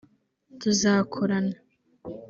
[0.59, 1.55] tuzakorana